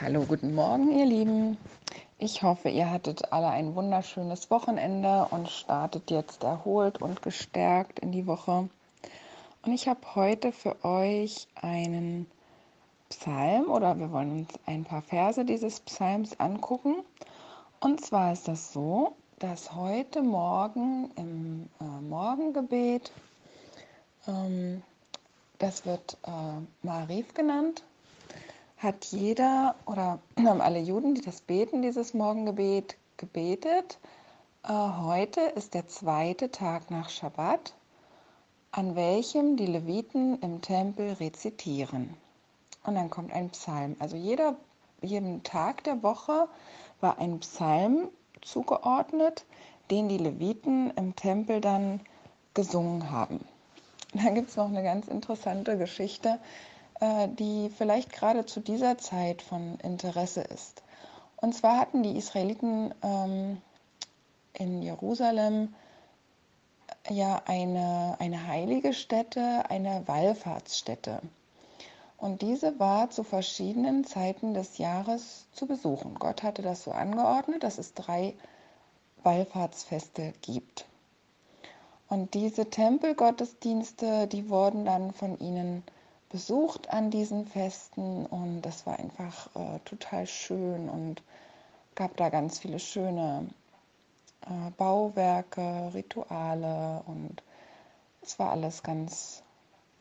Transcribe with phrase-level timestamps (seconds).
[0.00, 1.58] Hallo, guten Morgen, ihr Lieben.
[2.18, 8.10] Ich hoffe, ihr hattet alle ein wunderschönes Wochenende und startet jetzt erholt und gestärkt in
[8.10, 8.68] die Woche.
[9.64, 12.26] Und ich habe heute für euch einen
[13.10, 16.96] Psalm oder wir wollen uns ein paar Verse dieses Psalms angucken.
[17.78, 23.12] Und zwar ist das so, dass heute Morgen im äh, Morgengebet,
[24.26, 24.82] ähm,
[25.58, 27.84] das wird äh, Marif genannt,
[28.82, 33.98] hat jeder oder haben alle Juden, die das beten, dieses Morgengebet gebetet.
[34.64, 37.74] Äh, heute ist der zweite Tag nach Schabbat,
[38.72, 42.16] an welchem die Leviten im Tempel rezitieren.
[42.84, 43.96] Und dann kommt ein Psalm.
[44.00, 44.56] Also jeder,
[45.00, 46.48] jedem Tag der Woche
[47.00, 48.08] war ein Psalm
[48.40, 49.44] zugeordnet,
[49.90, 52.00] den die Leviten im Tempel dann
[52.54, 53.40] gesungen haben.
[54.14, 56.38] Dann gibt es noch eine ganz interessante Geschichte,
[57.28, 60.82] die vielleicht gerade zu dieser Zeit von Interesse ist.
[61.36, 63.60] Und zwar hatten die Israeliten ähm,
[64.52, 65.74] in Jerusalem
[67.10, 71.20] ja eine, eine heilige Stätte, eine Wallfahrtsstätte.
[72.16, 76.14] Und diese war zu verschiedenen Zeiten des Jahres zu besuchen.
[76.14, 78.34] Gott hatte das so angeordnet, dass es drei
[79.24, 80.86] Wallfahrtsfeste gibt.
[82.08, 85.82] Und diese Tempelgottesdienste, die wurden dann von ihnen
[86.32, 91.22] besucht an diesen Festen und das war einfach äh, total schön und
[91.94, 93.46] gab da ganz viele schöne
[94.46, 97.42] äh, Bauwerke, Rituale und
[98.22, 99.42] es war alles ganz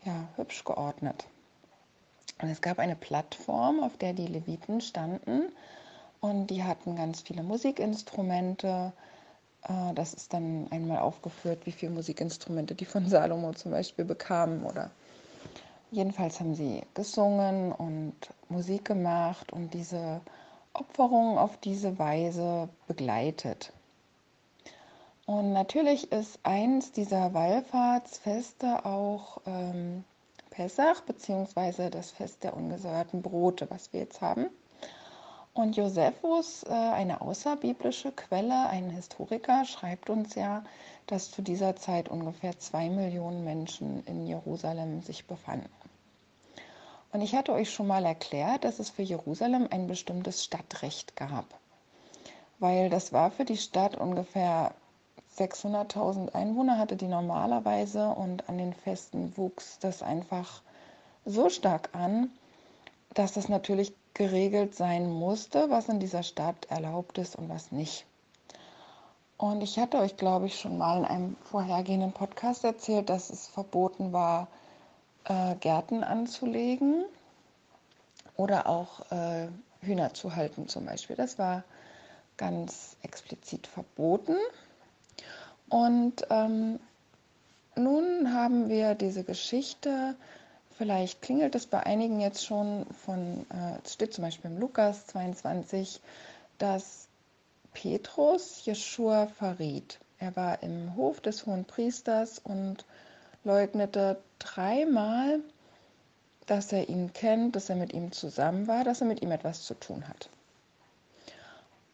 [0.06, 1.26] ja, hübsch geordnet.
[2.42, 5.52] Und es gab eine Plattform, auf der die Leviten standen
[6.22, 8.94] und die hatten ganz viele Musikinstrumente.
[9.64, 14.64] Äh, das ist dann einmal aufgeführt, wie viele Musikinstrumente die von Salomo zum Beispiel bekamen
[14.64, 14.92] oder
[15.94, 18.16] Jedenfalls haben sie gesungen und
[18.48, 20.22] Musik gemacht und diese
[20.74, 23.74] Opferung auf diese Weise begleitet.
[25.26, 30.06] Und natürlich ist eins dieser Wallfahrtsfeste auch ähm,
[30.50, 34.50] Pessach, beziehungsweise das Fest der ungesäuerten Brote, was wir jetzt haben.
[35.54, 40.64] Und Josephus, äh, eine außerbiblische Quelle, ein Historiker, schreibt uns ja,
[41.08, 45.81] dass zu dieser Zeit ungefähr zwei Millionen Menschen in Jerusalem sich befanden.
[47.12, 51.46] Und ich hatte euch schon mal erklärt, dass es für Jerusalem ein bestimmtes Stadtrecht gab,
[52.60, 54.74] weil das war für die Stadt ungefähr
[55.38, 60.62] 600.000 Einwohner hatte die normalerweise und an den Festen wuchs das einfach
[61.26, 62.30] so stark an,
[63.14, 68.06] dass das natürlich geregelt sein musste, was in dieser Stadt erlaubt ist und was nicht.
[69.38, 73.48] Und ich hatte euch, glaube ich, schon mal in einem vorhergehenden Podcast erzählt, dass es
[73.48, 74.48] verboten war,
[75.26, 77.06] äh, Gärten anzulegen
[78.36, 79.48] oder auch äh,
[79.82, 81.16] Hühner zu halten zum Beispiel.
[81.16, 81.64] Das war
[82.38, 84.36] ganz explizit verboten.
[85.70, 86.80] Und ähm,
[87.76, 90.16] nun haben wir diese Geschichte,
[90.78, 95.08] vielleicht klingelt es bei einigen jetzt schon von, äh, es steht zum Beispiel im Lukas
[95.08, 96.02] 22,
[96.58, 97.08] dass
[97.74, 100.00] Petrus Jeschua verriet.
[100.20, 102.86] Er war im Hof des hohen Priesters und
[103.44, 105.40] leugnete dreimal,
[106.46, 109.64] dass er ihn kennt, dass er mit ihm zusammen war, dass er mit ihm etwas
[109.64, 110.30] zu tun hat.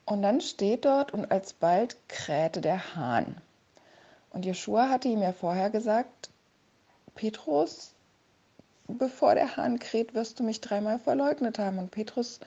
[0.05, 3.35] Und dann steht dort, und alsbald krähte der Hahn.
[4.31, 6.29] Und Jeschua hatte ihm ja vorher gesagt,
[7.15, 7.91] Petrus,
[8.87, 11.77] bevor der Hahn kräht, wirst du mich dreimal verleugnet haben.
[11.77, 12.39] Und Petrus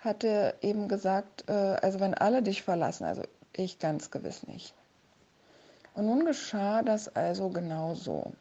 [0.00, 4.74] hatte eben gesagt, äh, also wenn alle dich verlassen, also ich ganz gewiss nicht.
[5.96, 8.32] Und nun geschah das also genau so.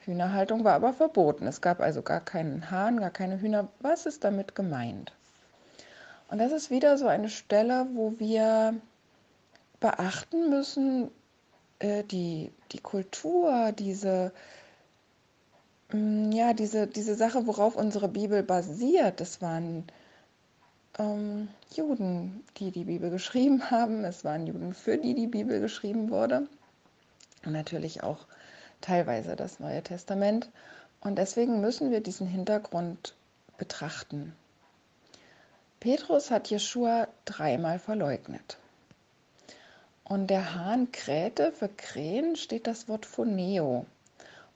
[0.00, 1.46] Hühnerhaltung war aber verboten.
[1.46, 3.68] Es gab also gar keinen Hahn, gar keine Hühner.
[3.80, 5.12] Was ist damit gemeint?
[6.28, 8.74] Und das ist wieder so eine Stelle, wo wir
[9.80, 11.10] beachten müssen,
[11.78, 14.32] äh, die, die Kultur, diese,
[15.92, 19.20] mh, mm, ja, diese, diese Sache, worauf unsere Bibel basiert.
[19.20, 19.84] Das waren
[20.98, 24.04] ähm, Juden, die die Bibel geschrieben haben.
[24.04, 26.48] Es waren Juden, für die die Bibel geschrieben wurde.
[27.44, 28.26] Und natürlich auch
[28.80, 30.48] teilweise das Neue Testament.
[31.00, 33.14] Und deswegen müssen wir diesen Hintergrund
[33.58, 34.34] betrachten.
[35.80, 38.58] Petrus hat Jeschua dreimal verleugnet.
[40.04, 43.86] Und der Hahn krähte, für Krähen steht das Wort Phoneo.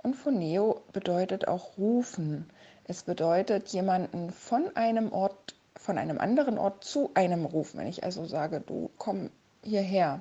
[0.03, 2.49] Und Phoneo bedeutet auch rufen.
[2.85, 7.81] Es bedeutet jemanden von einem Ort, von einem anderen Ort zu einem rufen.
[7.81, 9.31] Wenn ich also sage, du komm
[9.65, 10.21] hierher.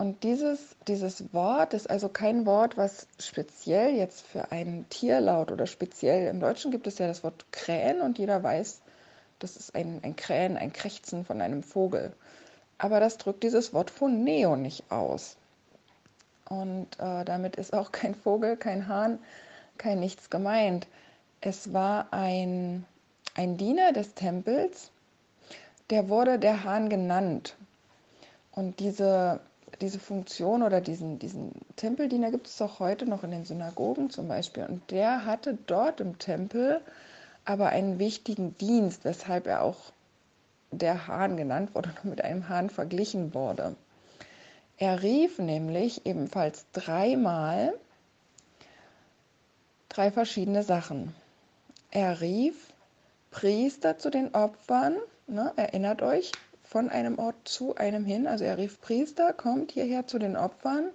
[0.00, 5.66] Und dieses, dieses Wort ist also kein Wort, was speziell jetzt für einen Tierlaut oder
[5.66, 8.80] speziell im Deutschen gibt es ja das Wort Krähen und jeder weiß,
[9.40, 12.14] Das ist ein, ein Krähen, ein Krächzen von einem Vogel.
[12.78, 15.36] Aber das drückt dieses Wort Phoneo nicht aus.
[16.48, 19.18] Und äh, damit ist auch kein Vogel, kein Hahn,
[19.76, 20.86] kein nichts gemeint.
[21.42, 22.86] Es war ein,
[23.34, 24.92] ein Diener des Tempels,
[25.90, 27.54] der wurde der Hahn genannt.
[28.52, 29.40] Und diese,
[29.80, 34.28] diese Funktion oder diesen, diesen Tempeldiener gibt es auch heute noch in den Synagogen zum
[34.28, 34.64] Beispiel.
[34.64, 36.80] Und der hatte dort im Tempel
[37.44, 39.92] aber einen wichtigen Dienst, weshalb er auch
[40.70, 43.76] der Hahn genannt wurde und mit einem Hahn verglichen wurde.
[44.76, 47.74] Er rief nämlich ebenfalls dreimal
[49.88, 51.14] drei verschiedene Sachen.
[51.90, 52.72] Er rief
[53.30, 54.96] Priester zu den Opfern,
[55.26, 56.32] ne, erinnert euch,
[56.70, 58.28] von einem Ort zu einem hin.
[58.28, 60.90] Also er rief Priester, kommt hierher zu den Opfern.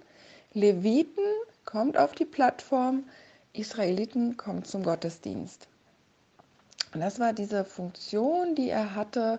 [0.54, 1.24] Leviten,
[1.66, 3.04] kommt auf die Plattform.
[3.52, 5.68] Israeliten, kommt zum Gottesdienst.
[6.94, 9.38] Und das war diese Funktion, die er hatte,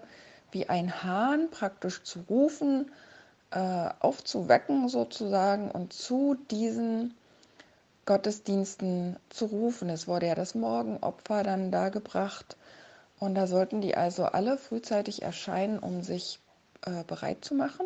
[0.51, 2.91] wie ein Hahn praktisch zu rufen,
[3.49, 7.15] äh, aufzuwecken sozusagen und zu diesen
[8.05, 9.89] Gottesdiensten zu rufen.
[9.89, 12.57] Es wurde ja das Morgenopfer dann dargebracht
[13.19, 16.39] und da sollten die also alle frühzeitig erscheinen, um sich
[16.85, 17.85] äh, bereit zu machen,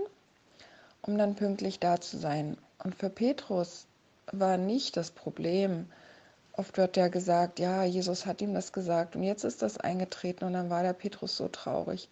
[1.01, 2.57] um dann pünktlich da zu sein.
[2.83, 3.85] Und für Petrus
[4.31, 5.87] war nicht das Problem,
[6.53, 10.45] oft wird ja gesagt, ja, Jesus hat ihm das gesagt und jetzt ist das eingetreten
[10.45, 12.09] und dann war der Petrus so traurig.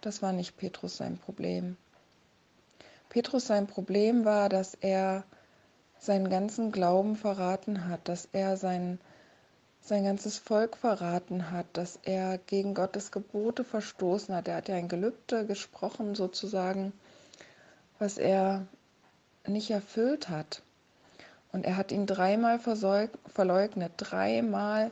[0.00, 1.76] Das war nicht Petrus sein Problem.
[3.08, 5.24] Petrus sein Problem war, dass er
[5.98, 8.98] seinen ganzen Glauben verraten hat, dass er sein
[9.84, 14.48] sein ganzes Volk verraten hat, dass er gegen Gottes Gebote verstoßen hat.
[14.48, 16.94] Er hat ja ein Gelübde gesprochen sozusagen,
[17.98, 18.66] was er
[19.46, 20.62] nicht erfüllt hat.
[21.52, 23.92] Und er hat ihn dreimal verleugnet.
[23.98, 24.90] Dreimal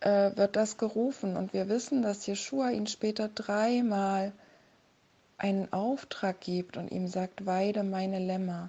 [0.00, 1.34] äh, wird das gerufen.
[1.36, 4.32] Und wir wissen, dass Jeschua ihn später dreimal
[5.38, 8.68] einen Auftrag gibt und ihm sagt, weide meine Lämmer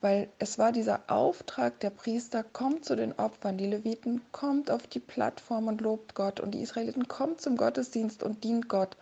[0.00, 4.86] weil es war dieser Auftrag der Priester, kommt zu den Opfern, die Leviten kommt auf
[4.86, 8.96] die Plattform und lobt Gott und die Israeliten kommt zum Gottesdienst und dient Gott.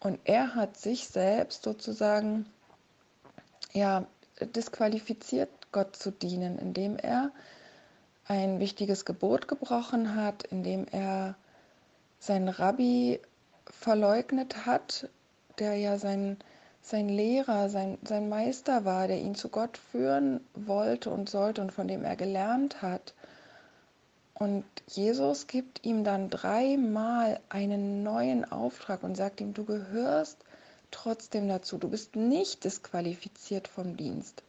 [0.00, 2.46] Und er hat sich selbst sozusagen
[3.72, 4.04] ja
[4.40, 7.30] disqualifiziert, Gott zu dienen, indem er
[8.26, 11.34] ein wichtiges Gebot gebrochen hat, indem er
[12.18, 13.20] seinen Rabbi
[13.66, 15.08] verleugnet hat,
[15.58, 16.36] der ja sein
[16.82, 21.72] sein Lehrer, sein, sein Meister war, der ihn zu Gott führen wollte und sollte und
[21.72, 23.14] von dem er gelernt hat.
[24.34, 30.38] Und Jesus gibt ihm dann dreimal einen neuen Auftrag und sagt ihm, du gehörst
[30.90, 34.42] trotzdem dazu, du bist nicht disqualifiziert vom Dienst.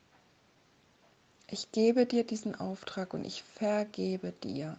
[1.50, 4.78] Ich gebe dir diesen Auftrag und ich vergebe dir.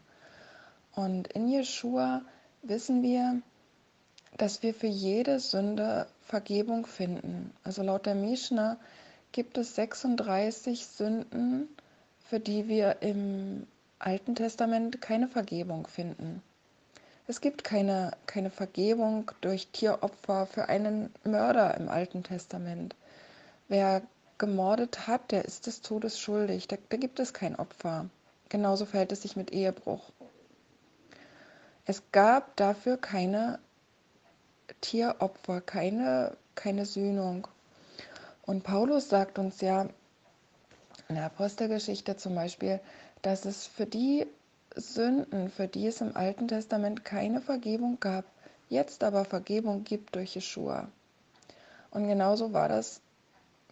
[0.92, 2.22] Und in Jeshua
[2.62, 3.40] wissen wir,
[4.36, 7.52] dass wir für jede Sünde Vergebung finden.
[7.62, 8.76] Also laut der Mishnah
[9.32, 11.68] gibt es 36 Sünden,
[12.28, 13.66] für die wir im
[13.98, 16.42] Alten Testament keine Vergebung finden.
[17.26, 22.94] Es gibt keine, keine Vergebung durch Tieropfer für einen Mörder im Alten Testament.
[23.68, 24.02] Wer
[24.36, 26.68] gemordet hat, der ist des Todes schuldig.
[26.68, 28.06] Da, da gibt es kein Opfer.
[28.50, 30.10] Genauso verhält es sich mit Ehebruch.
[31.86, 33.58] Es gab dafür keine
[34.80, 37.48] Tieropfer, keine, keine Sühnung.
[38.42, 39.88] Und Paulus sagt uns ja
[41.08, 42.80] in der Apostelgeschichte zum Beispiel,
[43.22, 44.26] dass es für die
[44.76, 48.24] Sünden, für die es im Alten Testament keine Vergebung gab,
[48.68, 50.88] jetzt aber Vergebung gibt durch Jeshua.
[51.90, 53.00] Und genauso war das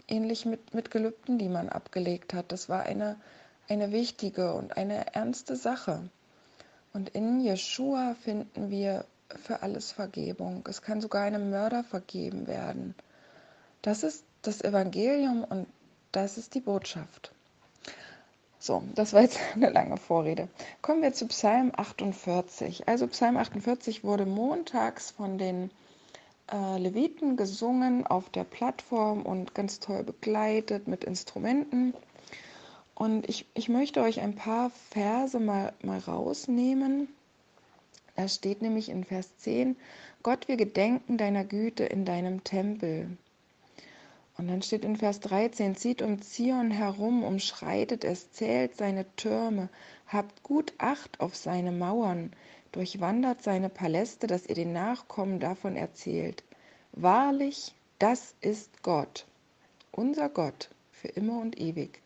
[0.09, 2.53] ähnlich mit, mit Gelübden, die man abgelegt hat.
[2.53, 3.17] Das war eine,
[3.69, 6.09] eine wichtige und eine ernste Sache.
[6.93, 9.05] Und in Jeshua finden wir
[9.37, 10.65] für alles Vergebung.
[10.69, 12.95] Es kann sogar einem Mörder vergeben werden.
[13.83, 15.67] Das ist das Evangelium und
[16.13, 17.33] das ist die Botschaft.
[18.59, 20.49] So, das war jetzt eine lange Vorrede.
[20.83, 22.89] Kommen wir zu Psalm 48.
[22.89, 25.71] Also Psalm 48 wurde montags von den
[26.53, 31.95] äh, Leviten gesungen auf der Plattform und ganz toll begleitet mit Instrumenten.
[32.95, 37.09] Und ich, ich möchte euch ein paar Verse mal, mal rausnehmen
[38.15, 39.77] da steht nämlich in Vers 10,
[40.23, 43.17] Gott, wir gedenken deiner Güte in deinem Tempel.
[44.39, 49.69] Und dann steht in Vers 13, zieht um Zion herum, umschreitet es, zählt seine Türme,
[50.07, 52.33] habt gut Acht auf seine Mauern,
[52.73, 56.43] durchwandert seine Paläste, dass ihr den Nachkommen davon erzählt.
[56.93, 59.27] Wahrlich, das ist Gott,
[59.91, 62.01] unser Gott, für immer und ewig.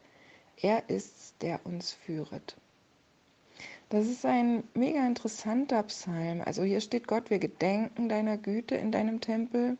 [0.60, 2.56] Er ist's, der uns führet.
[3.88, 6.42] Das ist ein mega interessanter Psalm.
[6.44, 9.78] Also hier steht Gott, wir gedenken deiner Güte in deinem Tempel.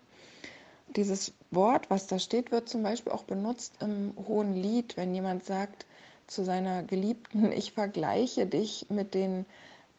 [0.95, 5.45] Dieses Wort, was da steht, wird zum Beispiel auch benutzt im Hohen Lied, wenn jemand
[5.45, 5.87] sagt
[6.27, 9.45] zu seiner Geliebten, ich vergleiche dich mit den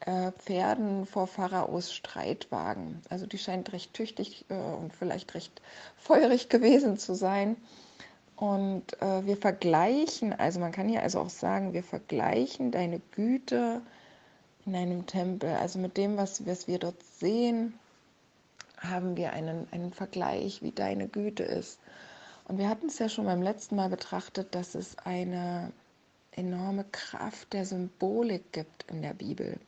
[0.02, 3.02] äh, Pferden vor Pharaos Streitwagen.
[3.10, 5.62] Also die scheint recht tüchtig äh, und vielleicht recht
[5.98, 7.58] feurig gewesen zu sein.
[8.38, 13.82] Und äh, wir vergleichen, also man kann hier also auch sagen, wir vergleichen deine Güte
[14.68, 15.50] in einem Tempel.
[15.50, 17.74] Also mit dem, was, was wir dort sehen,
[18.78, 21.80] haben wir einen, einen Vergleich, wie deine Güte ist.
[22.48, 25.72] Und wir hatten es ja schon beim letzten Mal betrachtet, dass es eine
[26.32, 29.60] enorme Kraft der Symbolik gibt in der Bibel.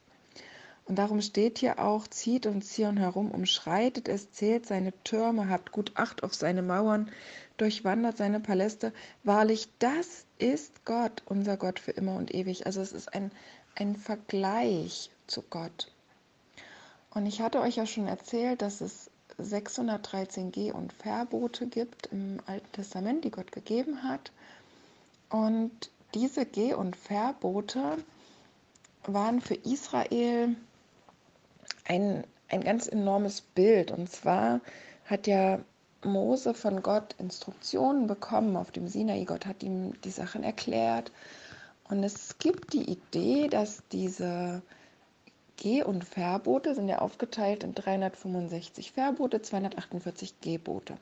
[0.89, 5.71] Und darum steht hier auch, zieht um Zion herum, umschreitet es, zählt seine Türme, habt
[5.71, 7.11] gut Acht auf seine Mauern,
[7.57, 8.91] durchwandert seine Paläste.
[9.23, 12.65] Wahrlich, das ist Gott, unser Gott für immer und ewig.
[12.65, 13.29] Also es ist ein,
[13.75, 15.91] ein Vergleich zu Gott.
[17.11, 22.39] Und ich hatte euch ja schon erzählt, dass es 613 Geh- und Verbote gibt im
[22.47, 24.31] Alten Testament, die Gott gegeben hat.
[25.29, 27.99] Und diese Geh- und Verbote
[29.03, 30.55] waren für Israel
[31.85, 33.91] ein, ein ganz enormes Bild.
[33.91, 34.61] Und zwar
[35.05, 35.59] hat ja
[36.03, 39.25] Mose von Gott Instruktionen bekommen auf dem Sinai.
[39.25, 41.11] Gott hat ihm die Sachen erklärt.
[41.89, 44.61] Und es gibt die Idee, dass diese
[45.57, 50.95] Geh- und Verbote sind ja aufgeteilt in 365 Verbote, 248 Gebote.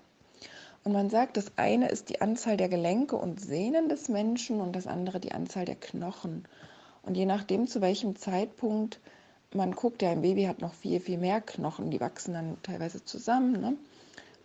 [0.83, 4.75] Und man sagt, das eine ist die Anzahl der Gelenke und Sehnen des Menschen und
[4.75, 6.45] das andere die Anzahl der Knochen.
[7.03, 8.99] Und je nachdem, zu welchem Zeitpunkt
[9.53, 13.03] man guckt, ja, ein Baby hat noch viel, viel mehr Knochen, die wachsen dann teilweise
[13.03, 13.77] zusammen, ne?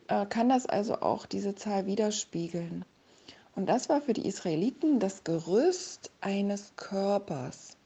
[0.09, 2.85] äh, kann das also auch diese Zahl widerspiegeln.
[3.54, 7.76] Und das war für die Israeliten das Gerüst eines Körpers.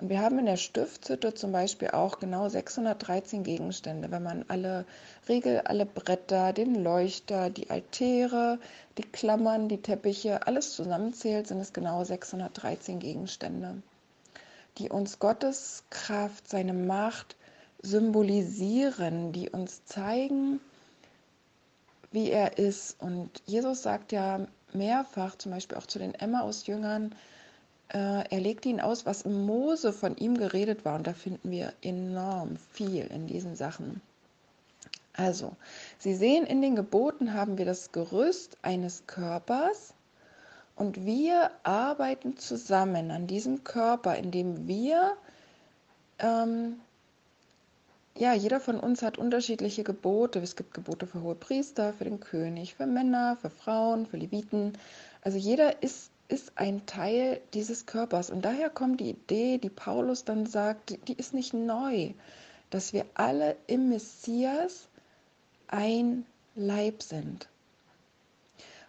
[0.00, 4.12] Und wir haben in der Stiftshütte zum Beispiel auch genau 613 Gegenstände.
[4.12, 4.84] Wenn man alle
[5.28, 8.60] Riegel, alle Bretter, den Leuchter, die Altäre,
[8.96, 13.82] die Klammern, die Teppiche, alles zusammenzählt, sind es genau 613 Gegenstände,
[14.78, 17.36] die uns Gottes Kraft, seine Macht
[17.82, 20.60] symbolisieren, die uns zeigen,
[22.10, 23.00] wie er ist.
[23.00, 27.14] Und Jesus sagt ja mehrfach, zum Beispiel auch zu den Emmaus-Jüngern,
[27.92, 30.96] äh, er legt ihnen aus, was im Mose von ihm geredet war.
[30.96, 34.00] Und da finden wir enorm viel in diesen Sachen.
[35.14, 35.56] Also,
[35.98, 39.94] Sie sehen, in den Geboten haben wir das Gerüst eines Körpers
[40.78, 45.16] und wir arbeiten zusammen an diesem Körper, indem wir,
[46.18, 46.80] ähm,
[48.16, 50.38] ja, jeder von uns hat unterschiedliche Gebote.
[50.40, 54.78] Es gibt Gebote für hohe Priester, für den König, für Männer, für Frauen, für Leviten.
[55.22, 58.30] Also jeder ist ist ein Teil dieses Körpers.
[58.30, 62.12] Und daher kommt die Idee, die Paulus dann sagt, die ist nicht neu,
[62.70, 64.88] dass wir alle im Messias
[65.68, 67.48] ein Leib sind.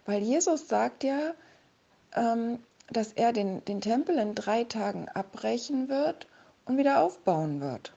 [0.04, 1.34] Weil Jesus sagt ja,
[2.12, 6.26] dass er den, den Tempel in drei Tagen abbrechen wird
[6.64, 7.92] und wieder aufbauen wird.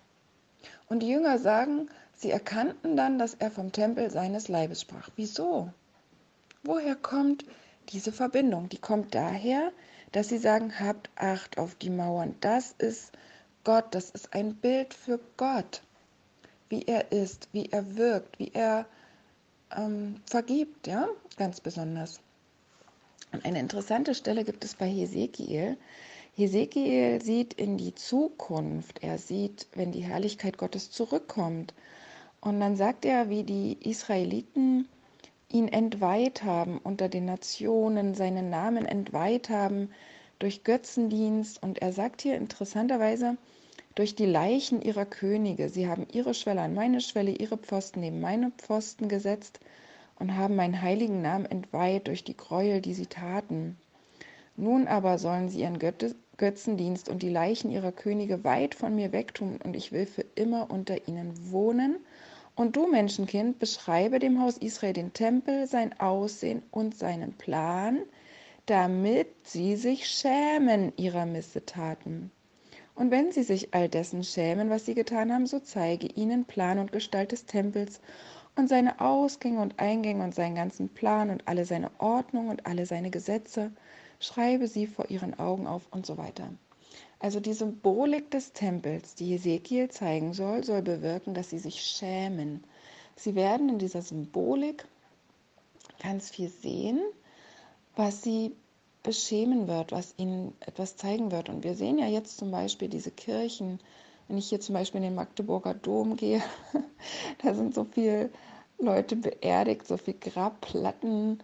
[0.88, 5.10] Und die Jünger sagen, sie erkannten dann, dass er vom Tempel seines Leibes sprach.
[5.16, 5.70] Wieso?
[6.64, 7.46] Woher kommt
[7.90, 9.72] diese Verbindung, die kommt daher,
[10.12, 12.36] dass sie sagen, habt Acht auf die Mauern.
[12.40, 13.12] Das ist
[13.64, 15.82] Gott, das ist ein Bild für Gott,
[16.70, 18.86] wie er ist, wie er wirkt, wie er
[19.76, 22.20] ähm, vergibt, ja, ganz besonders.
[23.34, 25.76] Und eine interessante Stelle gibt es bei Hesekiel.
[26.36, 31.74] Hesekiel sieht in die Zukunft, er sieht, wenn die Herrlichkeit Gottes zurückkommt.
[32.42, 34.88] Und dann sagt er, wie die Israeliten
[35.50, 39.90] ihn entweiht haben unter den Nationen, seinen Namen entweiht haben
[40.38, 41.62] durch Götzendienst.
[41.62, 43.38] Und er sagt hier interessanterweise,
[43.96, 45.70] durch die Leichen ihrer Könige.
[45.70, 49.60] Sie haben ihre Schwelle an meine Schwelle, ihre Pfosten neben meine Pfosten gesetzt
[50.20, 53.78] und haben meinen heiligen Namen entweiht durch die Gräuel, die sie taten.
[54.56, 55.80] Nun aber sollen sie ihren
[56.38, 60.70] Götzendienst und die Leichen ihrer Könige weit von mir wegtun, und ich will für immer
[60.70, 61.98] unter ihnen wohnen
[62.56, 68.00] und du, Menschenkind, beschreibe dem Haus Israel den Tempel, sein Aussehen und seinen Plan,
[68.68, 72.32] damit sie sich schämen ihrer Missetaten.
[72.96, 76.78] Und wenn sie sich all dessen schämen, was sie getan haben, so zeige ihnen Plan
[76.78, 78.00] und Gestalt des Tempels
[78.56, 82.86] und seine Ausgänge und Eingänge und seinen ganzen Plan und alle seine Ordnung und alle
[82.86, 83.72] seine Gesetze,
[84.20, 86.50] schreibe sie vor ihren Augen auf und so weiter.
[87.20, 92.64] Also die Symbolik des Tempels, die Ezekiel zeigen soll, soll bewirken, dass sie sich schämen.
[93.16, 94.86] Sie werden in dieser Symbolik
[96.02, 97.00] ganz viel sehen,
[97.96, 98.56] was sie
[99.04, 101.50] beschämen wird, was ihnen etwas zeigen wird.
[101.50, 103.80] Und wir sehen ja jetzt zum Beispiel diese Kirchen,
[104.28, 106.42] wenn ich hier zum Beispiel in den Magdeburger Dom gehe,
[107.44, 108.30] da sind so viele
[108.78, 111.40] Leute beerdigt, so viele Grabplatten.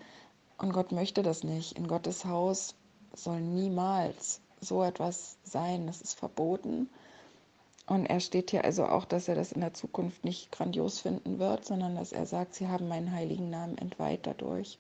[0.58, 1.78] Und Gott möchte das nicht.
[1.78, 2.76] In Gottes Haus
[3.14, 5.88] soll niemals so etwas sein.
[5.88, 6.90] Das ist verboten.
[7.88, 11.40] Und er steht hier also auch, dass er das in der Zukunft nicht grandios finden
[11.40, 14.78] wird, sondern dass er sagt, sie haben meinen heiligen Namen entweiht dadurch.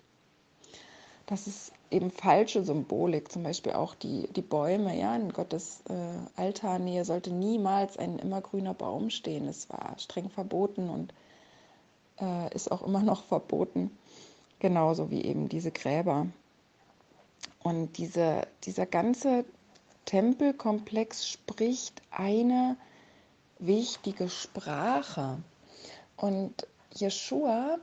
[1.29, 6.41] Das ist eben falsche Symbolik, zum Beispiel auch die, die Bäume, ja, in Gottes äh,
[6.41, 9.47] Altarnähe sollte niemals ein immergrüner Baum stehen.
[9.47, 11.13] Es war streng verboten und
[12.19, 13.95] äh, ist auch immer noch verboten,
[14.57, 16.25] genauso wie eben diese Gräber.
[17.61, 19.45] Und diese, dieser ganze
[20.05, 22.75] Tempelkomplex spricht eine
[23.59, 25.37] wichtige Sprache.
[26.17, 27.77] Und Jeshua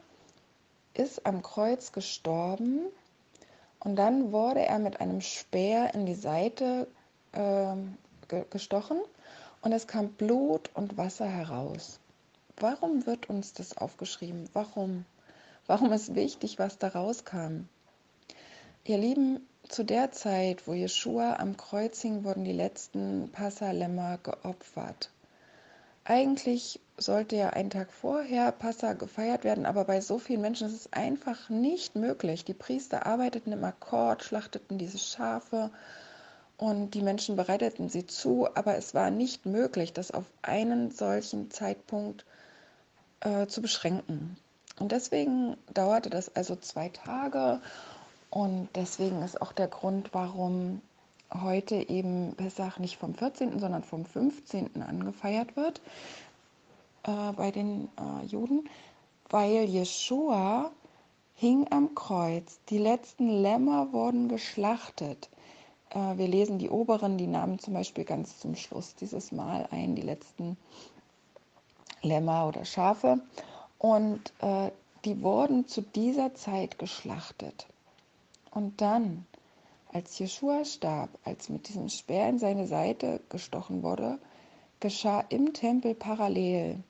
[0.95, 2.87] ist am Kreuz gestorben
[3.81, 6.87] und dann wurde er mit einem Speer in die Seite
[7.33, 7.75] äh,
[8.51, 9.01] gestochen
[9.61, 12.01] und es kam Blut und Wasser heraus.
[12.59, 14.49] Warum wird uns das aufgeschrieben?
[14.53, 15.05] Warum?
[15.67, 17.69] Warum ist wichtig, was da rauskam?
[18.85, 25.11] Ihr Lieben, zu der Zeit, wo Jeshua am Kreuz hing, wurden die letzten Passalämmer geopfert.
[26.05, 30.75] Eigentlich sollte ja einen Tag vorher Passa gefeiert werden, aber bei so vielen Menschen ist
[30.75, 32.45] es einfach nicht möglich.
[32.45, 35.71] Die Priester arbeiteten im Akkord, schlachteten diese Schafe
[36.57, 41.51] und die Menschen bereiteten sie zu, aber es war nicht möglich, das auf einen solchen
[41.51, 42.25] Zeitpunkt
[43.21, 44.39] äh, zu beschränken.
[44.79, 47.61] Und deswegen dauerte das also zwei Tage
[48.31, 50.81] und deswegen ist auch der Grund, warum
[51.43, 54.83] heute eben Pessach nicht vom 14., sondern vom 15.
[54.83, 55.81] angefeiert wird
[57.07, 58.69] äh, bei den äh, Juden,
[59.31, 60.71] weil Jeshua
[61.35, 62.61] hing am Kreuz.
[62.69, 65.31] Die letzten Lämmer wurden geschlachtet.
[65.91, 69.95] Äh, wir lesen die oberen, die nahmen zum Beispiel ganz zum Schluss dieses Mal ein,
[69.95, 70.57] die letzten
[72.03, 73.21] Lämmer oder Schafe.
[73.79, 74.71] Und äh,
[75.05, 77.67] die wurden zu dieser Zeit geschlachtet.
[78.51, 79.27] Und dann
[79.93, 84.19] als Jeschua starb, als mit diesem Speer in seine Seite gestochen wurde,
[84.81, 86.83] geschah im Tempel parallel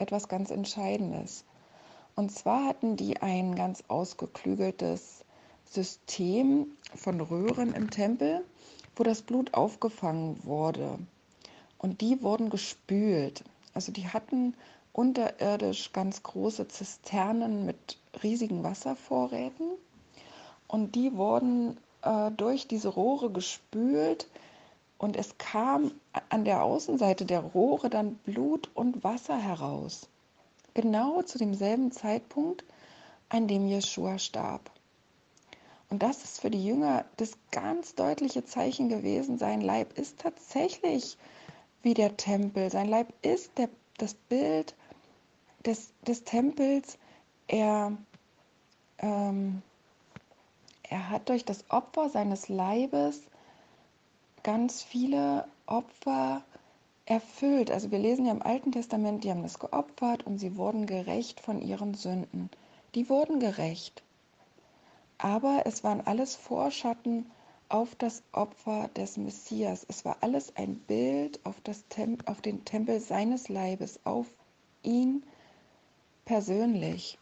[0.00, 1.44] etwas ganz Entscheidendes.
[2.14, 5.24] Und zwar hatten die ein ganz ausgeklügeltes
[5.64, 8.44] System von Röhren im Tempel,
[8.96, 10.98] wo das Blut aufgefangen wurde.
[11.78, 13.44] Und die wurden gespült.
[13.74, 14.54] Also die hatten
[14.92, 19.68] unterirdisch ganz große Zisternen mit riesigen Wasservorräten.
[20.66, 24.28] Und die wurden äh, durch diese Rohre gespült
[24.98, 25.92] und es kam
[26.28, 30.08] an der Außenseite der Rohre dann Blut und Wasser heraus.
[30.74, 32.64] Genau zu demselben Zeitpunkt,
[33.28, 34.70] an dem Jeschua starb.
[35.90, 39.38] Und das ist für die Jünger das ganz deutliche Zeichen gewesen.
[39.38, 41.16] Sein Leib ist tatsächlich
[41.82, 42.70] wie der Tempel.
[42.70, 44.74] Sein Leib ist der, das Bild
[45.64, 46.98] des, des Tempels.
[47.46, 47.96] Er
[48.98, 49.62] ähm,
[50.90, 53.22] er hat durch das Opfer seines Leibes
[54.48, 56.42] ganz viele Opfer
[57.04, 57.70] erfüllt.
[57.70, 61.38] Also wir lesen ja im Alten Testament, die haben das geopfert und sie wurden gerecht
[61.38, 62.48] von ihren Sünden.
[62.94, 64.02] Die wurden gerecht.
[65.18, 67.30] Aber es waren alles Vorschatten
[67.68, 69.84] auf das Opfer des Messias.
[69.86, 71.56] Es war alles ein Bild auf,
[71.90, 74.28] Tem auf den Tempel seines Leibes, auf
[74.82, 75.24] ihn
[76.24, 77.18] persönlich.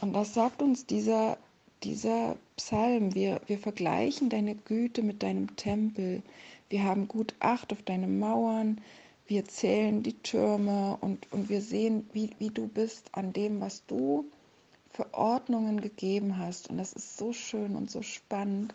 [0.00, 1.38] Und das sagt uns dieser
[1.84, 6.22] dieser Psalm, wir, wir vergleichen deine Güte mit deinem Tempel.
[6.68, 8.80] Wir haben gut Acht auf deine Mauern.
[9.26, 13.84] Wir zählen die Türme und, und wir sehen, wie, wie du bist an dem, was
[13.86, 14.26] du
[14.90, 16.70] für Ordnungen gegeben hast.
[16.70, 18.74] Und das ist so schön und so spannend.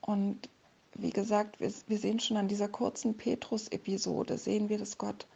[0.00, 0.48] Und
[0.94, 5.26] wie gesagt, wir, wir sehen schon an dieser kurzen Petrus-Episode, sehen wir, dass Gott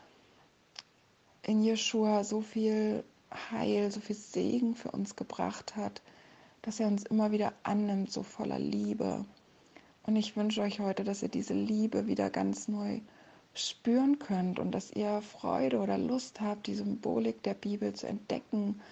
[1.42, 3.02] in Jeshua so viel
[3.50, 6.02] Heil, so viel Segen für uns gebracht hat
[6.68, 9.24] dass er uns immer wieder annimmt, so voller Liebe.
[10.02, 13.00] Und ich wünsche euch heute, dass ihr diese Liebe wieder ganz neu
[13.54, 18.82] spüren könnt und dass ihr Freude oder Lust habt, die Symbolik der Bibel zu entdecken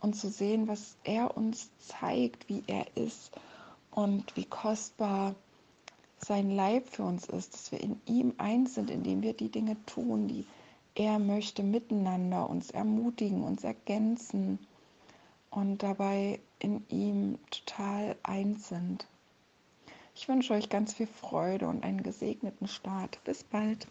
[0.00, 3.30] und zu sehen, was er uns zeigt, wie er ist
[3.92, 5.36] und wie kostbar
[6.18, 9.76] sein Leib für uns ist, dass wir in ihm eins sind, indem wir die Dinge
[9.86, 10.46] tun, die
[10.96, 14.58] er möchte, miteinander uns ermutigen, uns ergänzen
[15.50, 19.06] und dabei in ihm total eins sind.
[20.14, 23.18] Ich wünsche euch ganz viel Freude und einen gesegneten Start.
[23.24, 23.86] Bis bald.